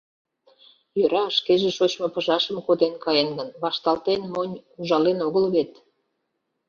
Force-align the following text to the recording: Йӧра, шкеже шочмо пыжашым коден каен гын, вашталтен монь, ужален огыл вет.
Йӧра, 0.97 1.25
шкеже 1.37 1.69
шочмо 1.77 2.07
пыжашым 2.13 2.57
коден 2.65 2.93
каен 3.03 3.29
гын, 3.37 3.49
вашталтен 3.61 4.21
монь, 4.33 4.61
ужален 4.79 5.19
огыл 5.27 5.45
вет. 5.53 5.71